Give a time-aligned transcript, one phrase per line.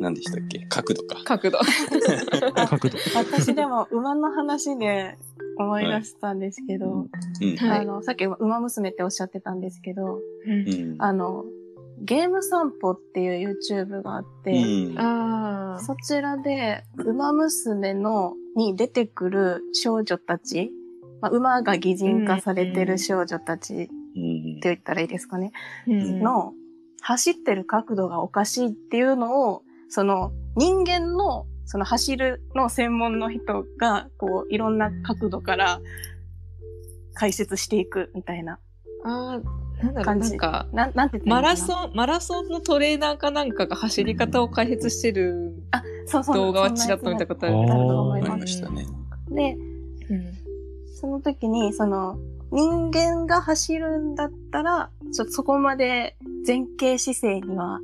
[0.00, 0.66] 何でしたっけ？
[0.68, 1.22] 角度か。
[1.24, 1.58] 角度。
[1.58, 2.98] 角度。
[3.16, 5.18] 私でも馬の話で
[5.58, 7.56] 思い出したんですけど、うん。
[7.56, 10.96] はいあの、さっき馬娘っておっしゃってたんですけど、うん。
[10.98, 11.44] あの、
[12.02, 15.78] ゲーム散歩っていう YouTube があって、うん。
[15.80, 20.72] そちらで、馬娘の、に出てくる少女たち、
[21.20, 24.60] まあ、馬が擬人化されてる少女たちってうん。
[24.60, 25.52] 言ったらいいですかね？
[25.86, 26.54] うんの、
[27.02, 35.80] 走ってる角度がおかしいっていうのを、その人間の、その走るの専門の人が、こう、いろんな角度から
[37.14, 38.58] 解説していくみたいな
[39.04, 40.30] ああ、なんだろう、感じ。
[40.30, 46.36] なんか、なん、なんて言ったマラソン、マラソンのトレーナーかなんかが走り方を解説してるあ、そうそう。
[46.36, 47.54] 動画はちらっと見たことある。
[47.66, 48.36] と思いありま。
[48.36, 48.86] ますしたね。
[49.30, 49.56] で、
[50.10, 50.40] うん
[51.00, 52.18] その時に、その、
[52.52, 57.80] 人間が走るんだったら、ちょっとそこまで前傾姿勢には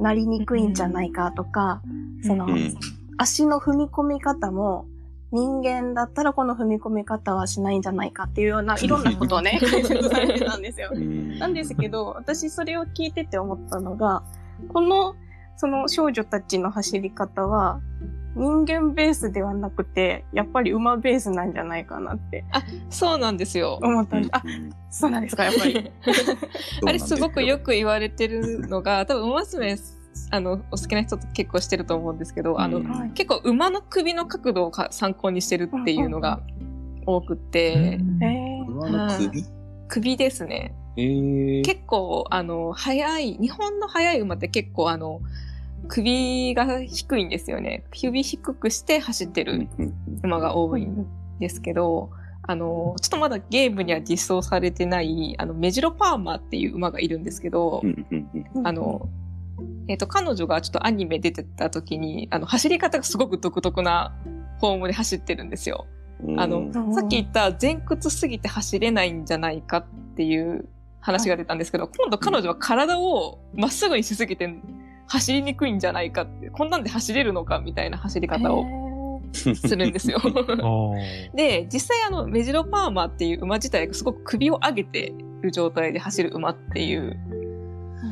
[0.00, 1.82] なりにくいんじゃないかとか、
[2.22, 2.74] その、うん。
[3.18, 4.86] 足の踏み込み方も、
[5.32, 10.98] 人間だったらこの踏み込み方はしないんじゃないかっていうような、いろんなことをね、 解説されてたんですよう。
[10.98, 11.38] ん。
[11.38, 14.22] なんですけど、私それを聞いてて思ったのが、
[14.72, 15.14] この、
[15.56, 17.80] その少女たちの走り方は、
[18.36, 22.44] 人間ベースではなくて、やっぱり馬ベースなんじゃないかなって
[22.90, 23.78] そうなんですよ。
[23.82, 24.30] 思ったんです。
[24.32, 24.42] あ、
[24.90, 25.90] そうなんですか、やっぱり。
[26.86, 27.70] あれすごくよく。
[27.70, 29.76] く言われてるのが、多分、馬娘、
[30.30, 36.40] あの、お好きな人って結構してると思うんですけど、あの、うんはい結構馬の首の角度をか参考にしてるっていうのが
[37.06, 39.44] 多くて、えー、馬の首？
[39.88, 40.74] 首ですね。
[40.96, 41.64] えー。
[41.64, 45.20] 結構、あの、速い、日本の速い馬って結構、あの、
[45.90, 47.84] 首が低いんですよね。
[47.90, 51.06] 首低くして走ってるうん馬が多いん
[51.40, 52.10] ですけど、
[52.42, 57.82] あの、ちょっとまだゲームには実装されてない、あの、メジロパーマーっていう馬がいるんですけど
[58.64, 59.08] あの、
[59.88, 64.14] えっ、と、彼女がちょっとアニメ出てた時に、あの、走り方がすごく独特な
[64.60, 65.86] フォームで走ってるんですよ。
[66.24, 66.40] うん。
[66.40, 69.86] あのうんさっき言った前屈すぎて走れないんじゃないかっ
[70.16, 70.68] ていう
[71.00, 74.46] 話が出たんですけど、今度彼女は体をまっすぐにしすぎて
[75.10, 80.20] 走りにくいんじゃないかって、こんなんで走れるのかみたいな走り方をするんですよ。
[81.34, 87.18] で、実際あの、メジロパーマーっていう馬自体がすごく首を上げてる状態で走る馬っていう、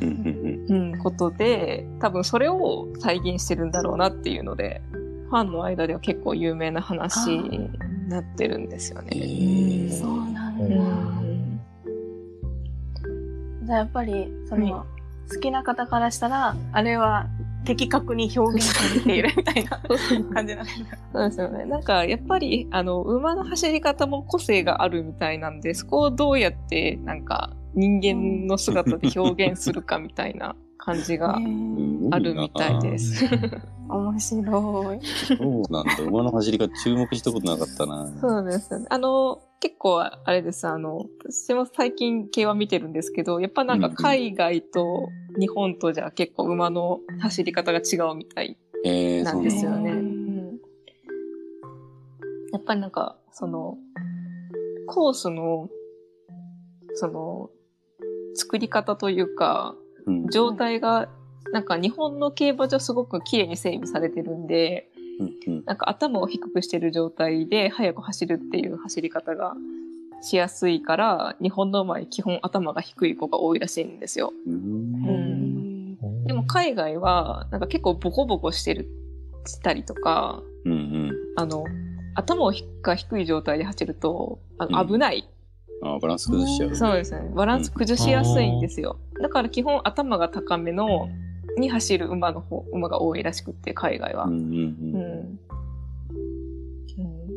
[0.00, 4.82] うんことで、多分それを再現してるんだろうなっていうので、
[5.30, 7.70] ファンの間では結構有名な話に
[8.08, 9.10] なってるんですよね。
[9.12, 9.92] えー。
[9.92, 10.74] そうなんうだ。
[10.74, 11.60] ん。
[13.62, 14.84] じゃあやっぱり、その、
[15.30, 17.26] 好きな方からしたら、あれは
[17.64, 19.82] 的確に表現されているみたいな
[20.32, 20.72] 感じなんだ。
[21.12, 21.64] そうですよね。
[21.66, 33.24] なんか、やっぱり、あの、馬の走り方も個性があるみたいなんで、そこをどうやって、なんか、人間の姿で表現するかみたいな感じが うんあるみたいです。
[34.18, 35.00] 面白い。
[35.04, 35.34] そ
[35.68, 36.02] うなんだ。
[36.06, 38.06] 馬の走り方注目したことなかったな。
[38.20, 38.86] そうですよね。
[38.90, 40.66] あの、結構、あれです。
[40.66, 45.08] あの、私も最近競馬見てるんですけど、やっぱなんか海外と
[45.38, 49.42] 日本とじゃ結構馬の走り方が違うみたいえー、なん。
[49.42, 49.90] ですよね。
[49.92, 50.04] ううん
[50.54, 50.58] ん
[52.52, 53.76] やっぱりなんか、その、
[54.86, 55.68] コースの、
[56.94, 57.50] その、
[58.34, 59.74] 作り方というか、
[60.06, 61.08] うん状態が、
[61.52, 69.56] なんか日本の競馬場すごく綺麗に整備されてるんで、うんうんなんか頭を低くしてる状態で速く走るっていう走り方が
[70.20, 74.32] しやすいから、日本の馬は基本頭が低い子が多いらしいんですよ。
[74.46, 78.88] うーんんでも海外は、なんか結構ボコボコしてる、
[79.46, 81.12] したりとか、うんうん。
[81.36, 81.64] あの、
[82.14, 85.28] 頭が低い状態で走ると、あのうん危ない。
[85.82, 86.74] あバランス崩しちゃう。
[86.74, 87.30] そうですね。
[87.34, 88.98] バランス崩しやすいんですよ。
[89.20, 91.08] だから基本頭が高めの、
[91.56, 94.24] に走る馬の方、馬が多いらしくって、海外は。
[94.24, 95.38] うんうん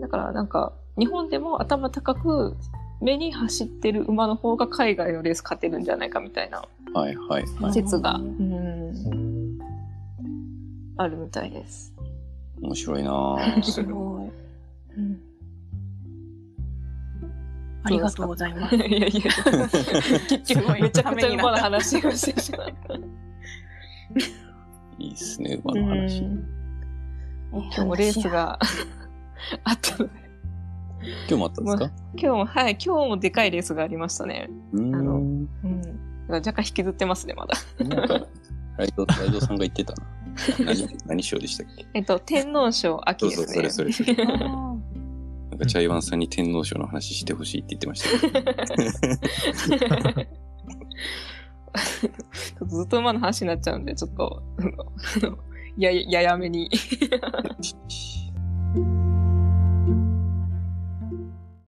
[0.00, 2.56] だからなんか、日本でも頭高く、
[3.02, 7.72] 目に走ってる馬の方が海外のレース勝てるんじゃないかみたいなはいはいはい。
[7.72, 9.58] 説が、ううん、
[10.96, 11.94] あるみたいです。
[12.60, 14.98] 面白いなぁ すごい。
[14.98, 15.20] うん
[17.82, 18.76] ありがとうございます。
[18.76, 19.08] いやいやいや、
[20.28, 22.94] 結局めちゃくちゃ馬の話をしてしまった。
[24.98, 26.22] いいっすね、馬の話。
[27.52, 28.58] 今日もレースが
[29.64, 30.12] あったので、
[31.00, 31.90] 今日もあったんですか？
[32.14, 34.48] 今日も、はい、今日もでかいレースがありましたね。
[34.72, 35.48] うーあのん。
[35.64, 36.28] うん。
[36.28, 37.54] 若干引きずってますね、まだ。
[37.84, 38.26] なんか、
[38.76, 40.06] ライド、ライドさんが言ってたな。
[40.64, 41.86] 何、何賞でしたっけ？
[41.94, 43.84] えっと、天皇賞秋そうそう、ですね。
[43.84, 44.24] それそれそれ。
[44.24, 44.26] あ
[45.50, 48.52] なんか、チャイワンさんに天皇賞の話してほしいって言ってましたけど。
[48.52, 49.78] ちょっ
[50.14, 50.20] と
[52.66, 54.42] ずっと馬の話になっちゃうんで、ちょっと、
[55.76, 56.70] や、ややめに。